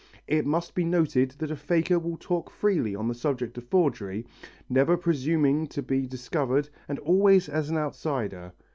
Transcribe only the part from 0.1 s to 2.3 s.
It must be noted that a faker will